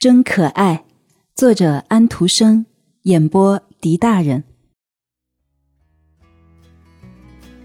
[0.00, 0.84] 真可爱，
[1.34, 2.64] 作者安徒生，
[3.02, 4.44] 演播狄大人。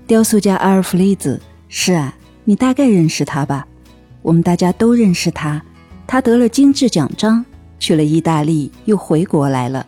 [0.05, 2.13] 雕塑家阿尔弗利兹，是啊，
[2.43, 3.65] 你大概认识他吧？
[4.21, 5.63] 我们大家都认识他。
[6.05, 7.45] 他得了金质奖章，
[7.79, 9.87] 去了意大利，又回国来了。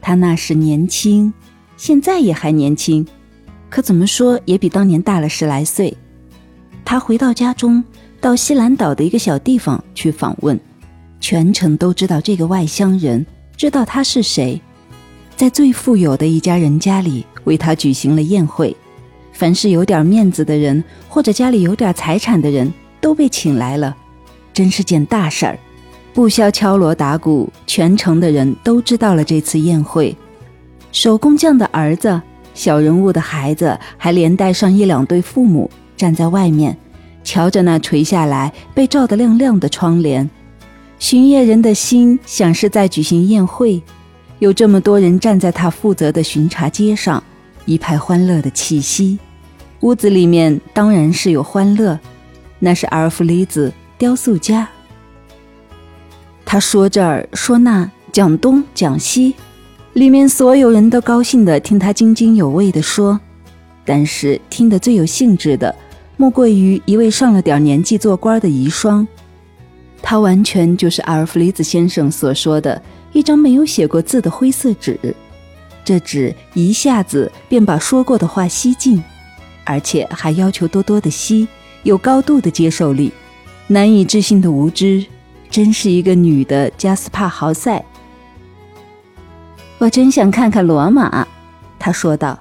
[0.00, 1.30] 他那时年轻，
[1.76, 3.06] 现在也还年轻，
[3.68, 5.94] 可怎么说也比当年大了十来岁。
[6.86, 7.84] 他回到家中，
[8.18, 10.58] 到西兰岛的一个小地方去访问。
[11.20, 13.24] 全城都知道这个外乡人，
[13.56, 14.60] 知道他是谁，
[15.36, 18.76] 在最富有的一家人家里为他举行了宴会，
[19.32, 23.96] 凡是有点面子的人或者家里有点财产的人都被请来了，
[24.52, 25.58] 真是件大事儿。
[26.14, 30.16] 不消敲锣打鼓，全城的人都知道了这次宴会。
[30.90, 32.22] 手工匠的儿子、
[32.54, 36.74] 小人物的孩子，还连带上一两对父母站在外面，
[37.22, 40.30] 瞧着那垂下来被照得亮亮的窗帘。
[40.98, 43.82] 巡夜人的心想是在举行宴会，
[44.38, 47.22] 有这么多人站在他负责的巡查街上，
[47.66, 49.18] 一派欢乐的气息。
[49.80, 51.98] 屋子里面当然是有欢乐，
[52.58, 54.66] 那是阿尔弗雷兹雕塑家。
[56.46, 59.34] 他说这儿说那，讲东讲西，
[59.92, 63.20] 里面所有人都高兴地听他津津有味地说，
[63.84, 65.72] 但是听得最有兴致的，
[66.16, 69.06] 莫过于一位上了点年纪做官的遗孀。
[70.02, 72.80] 他完全就是阿尔弗雷兹先生所说的
[73.12, 74.98] 一张没有写过字的灰色纸，
[75.84, 79.02] 这纸一下子便把说过的话吸尽，
[79.64, 81.48] 而且还要求多多的吸，
[81.82, 83.12] 有高度的接受力，
[83.66, 85.04] 难以置信的无知，
[85.50, 87.84] 真是一个女的加斯帕豪塞。
[89.78, 91.26] 我真想看看罗马，
[91.78, 92.38] 他说道。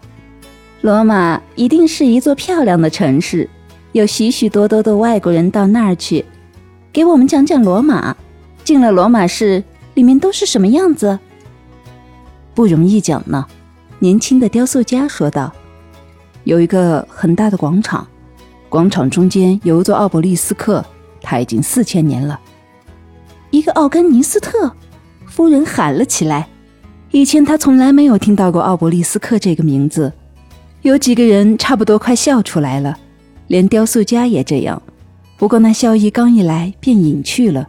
[0.82, 3.50] 罗马一定是一座漂亮的城市，
[3.94, 6.24] 有许许多多的外国人到那儿去。
[6.96, 8.16] 给我们讲讲罗马，
[8.64, 9.62] 进了罗马市，
[9.96, 11.20] 里面都是什么样子？
[12.54, 13.46] 不容易讲呢。
[14.00, 15.52] 年轻的雕塑家说道
[16.46, 18.08] ：“有一个很大的广场，
[18.70, 20.86] 广场中间有一座奥伯利斯克，
[21.22, 22.40] 它已经四千年了。
[23.52, 24.72] 一个奥根尼斯特，
[25.26, 26.48] 夫人喊了起来。
[27.12, 30.14] 以前她从来没有听到过奥伯利斯克这个名字，
[30.82, 32.98] 有几个人差不多快笑出来了，
[33.48, 34.82] 连雕塑家也这样。”
[35.38, 37.68] 不过那笑意刚一来便隐去了，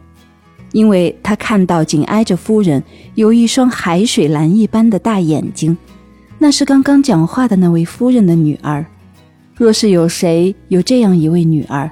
[0.71, 2.81] 因为他看到紧挨着夫人
[3.15, 5.77] 有一双海水蓝一般的大眼睛，
[6.37, 8.85] 那是刚刚讲话的那位夫人的女儿。
[9.55, 11.89] 若是有谁有这样一位女儿，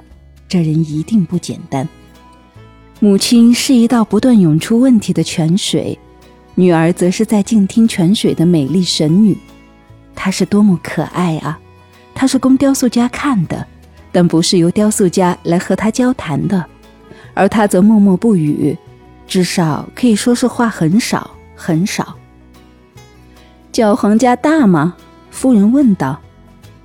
[0.48, 1.86] 这人一定不简单。
[3.00, 5.98] 母亲是一道不断涌出问题的泉水，
[6.54, 9.36] 女儿则是在静听泉水的美丽神女。
[10.14, 11.58] 她是多么可爱啊！
[12.14, 13.66] 她是供雕塑家看的。
[14.16, 16.64] 但不是由雕塑家来和他交谈的，
[17.34, 18.74] 而他则默默不语，
[19.26, 22.16] 至少可以说是话很少很少。
[23.70, 24.96] 教皇家大吗？
[25.30, 26.18] 夫人问道。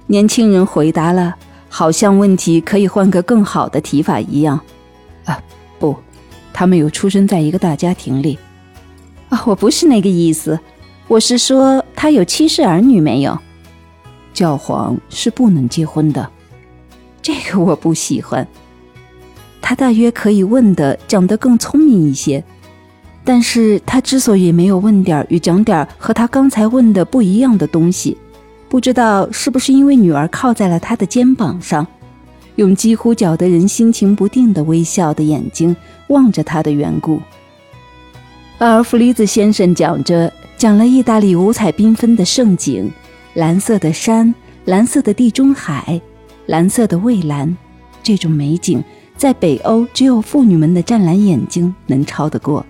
[0.08, 1.34] 年轻人回答了，
[1.70, 4.60] 好像问题可以换个更好的提法一样。
[5.24, 5.42] 啊，
[5.80, 5.96] 不，
[6.52, 8.38] 他们有出生在一个大家庭里。
[9.30, 10.60] 啊，我不是那个意思，
[11.08, 13.40] 我是说他有妻室儿女没有？
[14.34, 16.30] 教皇是不能结婚的。
[17.60, 18.48] 我不喜欢。
[19.62, 22.44] 他大约可以问的讲得更聪明一些，
[23.24, 28.18] 但是他之所以没有问点与讲点和他刚才问的不一样的东西，
[28.68, 31.86] 不知道是不是因为女儿靠在了他的肩膀上，
[32.56, 35.76] 用几乎搅得人心情不定的微笑的眼睛
[36.08, 37.22] 望着他的缘故。
[38.58, 42.92] 阿尔弗里兹先生讲着，讲了意大利五彩缤纷的盛景：
[43.36, 44.34] 蓝色的山，
[44.66, 46.02] 蓝色的地中海。
[46.52, 47.56] 蓝色的蔚蓝，
[48.04, 48.84] 这种美景
[49.16, 52.66] 在北欧只有妇女们的湛蓝眼睛能超得过。